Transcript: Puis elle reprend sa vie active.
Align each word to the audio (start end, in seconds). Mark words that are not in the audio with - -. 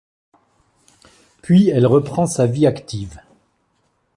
Puis 1.43 1.69
elle 1.69 1.85
reprend 1.85 2.25
sa 2.25 2.47
vie 2.47 2.65
active. 2.65 3.21